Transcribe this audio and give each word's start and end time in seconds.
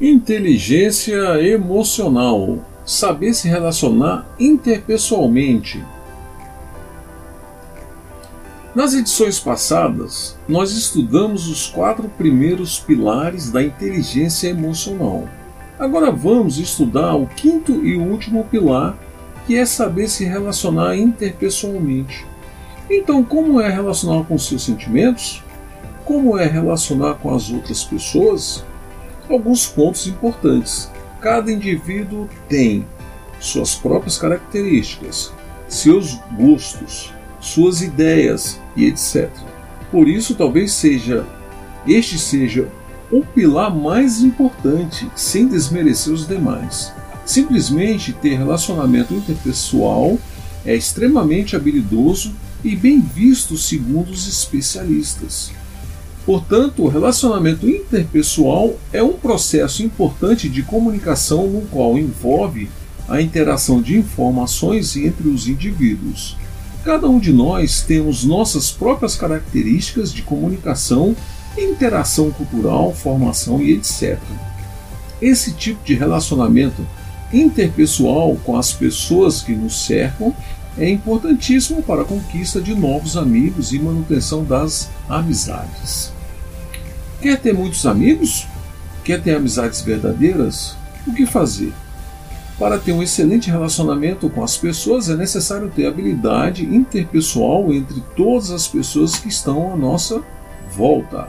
Inteligência 0.00 1.40
emocional. 1.40 2.58
Saber 2.84 3.32
se 3.32 3.46
relacionar 3.46 4.26
interpessoalmente. 4.40 5.84
Nas 8.74 8.92
edições 8.92 9.38
passadas, 9.38 10.36
nós 10.48 10.72
estudamos 10.72 11.46
os 11.46 11.68
quatro 11.68 12.08
primeiros 12.08 12.80
pilares 12.80 13.52
da 13.52 13.62
inteligência 13.62 14.48
emocional. 14.48 15.28
Agora 15.78 16.10
vamos 16.10 16.58
estudar 16.58 17.14
o 17.14 17.28
quinto 17.28 17.86
e 17.86 17.94
último 17.94 18.42
pilar, 18.46 18.98
que 19.46 19.56
é 19.56 19.64
saber 19.64 20.08
se 20.08 20.24
relacionar 20.24 20.96
interpessoalmente. 20.96 22.26
Então, 22.90 23.22
como 23.22 23.60
é 23.60 23.70
relacionar 23.70 24.24
com 24.24 24.36
seus 24.38 24.64
sentimentos? 24.64 25.40
Como 26.04 26.36
é 26.36 26.46
relacionar 26.46 27.14
com 27.14 27.32
as 27.32 27.48
outras 27.48 27.84
pessoas? 27.84 28.64
Alguns 29.28 29.66
pontos 29.66 30.06
importantes. 30.06 30.90
Cada 31.20 31.50
indivíduo 31.50 32.28
tem 32.48 32.86
suas 33.40 33.74
próprias 33.74 34.18
características, 34.18 35.32
seus 35.68 36.20
gostos, 36.36 37.12
suas 37.40 37.80
ideias 37.80 38.60
e 38.76 38.86
etc. 38.86 39.30
Por 39.90 40.08
isso, 40.08 40.34
talvez 40.34 40.72
seja 40.72 41.26
este 41.86 42.18
seja 42.18 42.68
o 43.10 43.24
pilar 43.24 43.74
mais 43.74 44.22
importante, 44.22 45.08
sem 45.14 45.46
desmerecer 45.46 46.12
os 46.12 46.26
demais. 46.26 46.92
Simplesmente 47.24 48.12
ter 48.12 48.36
relacionamento 48.36 49.14
interpessoal 49.14 50.18
é 50.64 50.74
extremamente 50.74 51.54
habilidoso 51.54 52.34
e 52.62 52.74
bem 52.74 53.00
visto 53.00 53.56
segundo 53.56 54.10
os 54.10 54.26
especialistas. 54.26 55.52
Portanto, 56.24 56.82
o 56.82 56.88
relacionamento 56.88 57.68
interpessoal 57.68 58.78
é 58.92 59.02
um 59.02 59.12
processo 59.12 59.82
importante 59.82 60.48
de 60.48 60.62
comunicação 60.62 61.46
no 61.46 61.62
qual 61.62 61.98
envolve 61.98 62.70
a 63.06 63.20
interação 63.20 63.82
de 63.82 63.98
informações 63.98 64.96
entre 64.96 65.28
os 65.28 65.46
indivíduos. 65.46 66.36
Cada 66.82 67.08
um 67.08 67.18
de 67.18 67.32
nós 67.32 67.82
temos 67.82 68.24
nossas 68.24 68.70
próprias 68.70 69.16
características 69.16 70.12
de 70.12 70.22
comunicação, 70.22 71.14
interação 71.58 72.30
cultural, 72.30 72.94
formação 72.94 73.60
e 73.60 73.72
etc. 73.72 74.18
Esse 75.20 75.52
tipo 75.52 75.84
de 75.84 75.94
relacionamento 75.94 76.86
interpessoal 77.32 78.36
com 78.44 78.56
as 78.56 78.72
pessoas 78.72 79.42
que 79.42 79.52
nos 79.52 79.86
cercam 79.86 80.34
é 80.76 80.90
importantíssimo 80.90 81.82
para 81.82 82.02
a 82.02 82.04
conquista 82.04 82.60
de 82.60 82.74
novos 82.74 83.16
amigos 83.16 83.72
e 83.72 83.78
manutenção 83.78 84.44
das 84.44 84.90
amizades. 85.08 86.12
Quer 87.20 87.38
ter 87.40 87.54
muitos 87.54 87.86
amigos? 87.86 88.46
Quer 89.04 89.22
ter 89.22 89.36
amizades 89.36 89.80
verdadeiras? 89.80 90.76
O 91.06 91.12
que 91.12 91.26
fazer? 91.26 91.72
Para 92.58 92.78
ter 92.78 92.92
um 92.92 93.02
excelente 93.02 93.50
relacionamento 93.50 94.28
com 94.30 94.42
as 94.42 94.56
pessoas 94.56 95.08
é 95.08 95.16
necessário 95.16 95.70
ter 95.70 95.86
habilidade 95.86 96.64
interpessoal 96.64 97.72
entre 97.72 98.02
todas 98.16 98.50
as 98.50 98.68
pessoas 98.68 99.16
que 99.16 99.28
estão 99.28 99.72
à 99.72 99.76
nossa 99.76 100.22
volta. 100.76 101.28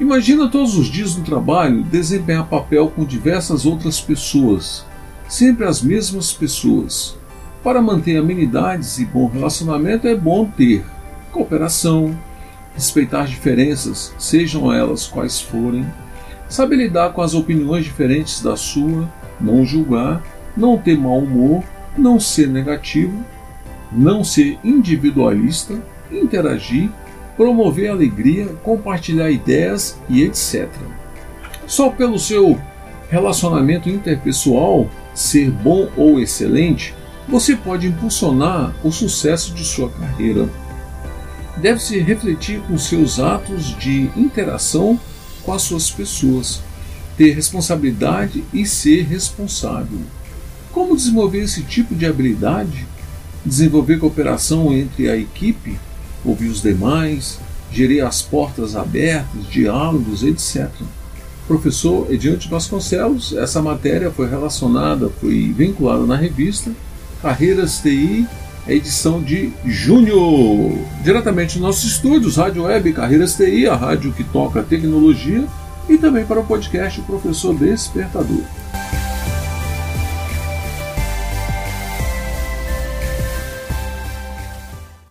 Imagina 0.00 0.48
todos 0.48 0.76
os 0.76 0.86
dias 0.86 1.16
no 1.16 1.24
trabalho 1.24 1.82
desempenhar 1.82 2.46
papel 2.46 2.88
com 2.88 3.04
diversas 3.04 3.66
outras 3.66 4.00
pessoas, 4.00 4.84
sempre 5.28 5.66
as 5.66 5.82
mesmas 5.82 6.32
pessoas. 6.32 7.16
Para 7.62 7.82
manter 7.82 8.16
amenidades 8.16 8.98
e 8.98 9.04
bom 9.04 9.26
relacionamento 9.26 10.06
é 10.06 10.14
bom 10.14 10.46
ter 10.46 10.84
cooperação, 11.32 12.16
respeitar 12.74 13.22
as 13.22 13.30
diferenças, 13.30 14.14
sejam 14.18 14.72
elas 14.72 15.06
quais 15.06 15.40
forem, 15.40 15.84
saber 16.48 16.76
lidar 16.76 17.12
com 17.12 17.20
as 17.20 17.34
opiniões 17.34 17.84
diferentes 17.84 18.40
da 18.40 18.56
sua, 18.56 19.08
não 19.40 19.64
julgar, 19.64 20.22
não 20.56 20.78
ter 20.78 20.96
mau 20.96 21.18
humor, 21.18 21.64
não 21.96 22.20
ser 22.20 22.48
negativo, 22.48 23.24
não 23.90 24.22
ser 24.22 24.58
individualista, 24.62 25.74
interagir, 26.10 26.90
promover 27.36 27.90
alegria, 27.90 28.46
compartilhar 28.62 29.30
ideias 29.30 29.98
e 30.08 30.22
etc. 30.22 30.68
Só 31.66 31.90
pelo 31.90 32.18
seu 32.18 32.58
relacionamento 33.10 33.88
interpessoal 33.88 34.88
ser 35.14 35.50
bom 35.50 35.88
ou 35.96 36.20
excelente, 36.20 36.94
você 37.28 37.54
pode 37.54 37.86
impulsionar 37.86 38.74
o 38.82 38.90
sucesso 38.90 39.52
de 39.52 39.64
sua 39.64 39.90
carreira 39.90 40.48
deve-se 41.60 41.98
refletir 41.98 42.60
com 42.60 42.78
seus 42.78 43.18
atos 43.18 43.76
de 43.78 44.10
interação 44.16 44.98
com 45.42 45.52
as 45.52 45.62
suas 45.62 45.90
pessoas, 45.90 46.60
ter 47.16 47.32
responsabilidade 47.32 48.44
e 48.52 48.64
ser 48.66 49.02
responsável. 49.06 49.98
Como 50.70 50.96
desenvolver 50.96 51.40
esse 51.40 51.62
tipo 51.62 51.94
de 51.94 52.06
habilidade? 52.06 52.86
Desenvolver 53.44 53.98
cooperação 53.98 54.72
entre 54.72 55.08
a 55.08 55.16
equipe, 55.16 55.78
ouvir 56.24 56.48
os 56.48 56.62
demais, 56.62 57.38
gerir 57.72 58.04
as 58.04 58.22
portas 58.22 58.76
abertas, 58.76 59.48
diálogos, 59.50 60.22
etc. 60.22 60.70
Professor 61.46 62.12
Ediante 62.12 62.48
Vasconcelos, 62.48 63.32
essa 63.32 63.62
matéria 63.62 64.10
foi 64.10 64.28
relacionada, 64.28 65.08
foi 65.20 65.52
vinculada 65.56 66.04
na 66.04 66.16
revista 66.16 66.70
Carreiras 67.22 67.80
TI 67.80 68.26
edição 68.68 69.22
de 69.22 69.50
junho. 69.64 70.84
Diretamente 71.02 71.58
nos 71.58 71.68
nossos 71.68 71.92
estúdios, 71.92 72.36
Rádio 72.36 72.64
Web 72.64 72.92
Carreiras 72.92 73.34
TI, 73.34 73.66
a 73.66 73.74
rádio 73.74 74.12
que 74.12 74.22
toca 74.22 74.62
tecnologia, 74.62 75.44
e 75.88 75.96
também 75.96 76.26
para 76.26 76.40
o 76.40 76.44
podcast 76.44 77.00
O 77.00 77.04
Professor 77.04 77.54
Despertador. 77.54 78.42